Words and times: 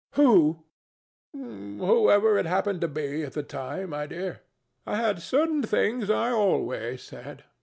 Whoever 0.13 0.65
it 2.39 2.47
happened 2.47 2.81
to 2.81 2.87
be 2.87 3.21
at 3.21 3.33
the 3.33 3.43
time, 3.43 3.91
my 3.91 4.07
dear. 4.07 4.41
I 4.83 4.95
had 4.95 5.21
certain 5.21 5.61
things 5.61 6.09
I 6.09 6.31
always 6.31 7.03
said. 7.03 7.43